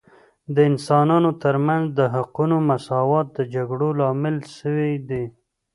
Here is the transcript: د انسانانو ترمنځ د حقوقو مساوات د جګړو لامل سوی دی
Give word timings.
د 0.55 0.57
انسانانو 0.69 1.29
ترمنځ 1.43 1.85
د 1.99 1.99
حقوقو 2.15 2.57
مساوات 2.69 3.27
د 3.37 3.39
جګړو 3.53 3.87
لامل 3.99 4.35
سوی 4.59 4.93
دی 5.09 5.25